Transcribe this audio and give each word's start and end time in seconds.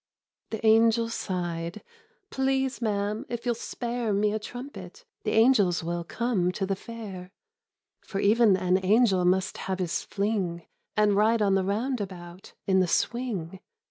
The 0.49 0.65
angel 0.65 1.09
sighed." 1.09 1.83
Please, 2.31 2.81
ma'am, 2.81 3.23
if 3.29 3.45
you'll 3.45 3.53
spare 3.53 4.11
Me 4.13 4.33
a 4.33 4.39
trumpet, 4.39 5.05
the 5.23 5.33
angels 5.33 5.83
will 5.83 6.03
come 6.03 6.51
to 6.53 6.65
the 6.65 6.75
Fair, 6.75 7.29
107 8.09 8.09
The 8.09 8.09
Higher 8.09 8.09
Sensualism. 8.09 8.09
For 8.09 8.19
even 8.31 8.57
an 8.77 8.83
angel 8.99 9.25
must 9.25 9.57
have 9.57 9.77
his 9.77 10.01
fling, 10.01 10.65
And 10.97 11.13
ride 11.15 11.43
on 11.43 11.53
the 11.53 11.63
roundabout, 11.63 12.53
in 12.65 12.79
the 12.79 12.87
swing 12.87 13.59